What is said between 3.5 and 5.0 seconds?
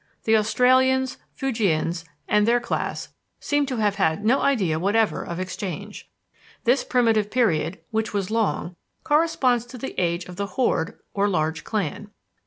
to have had no idea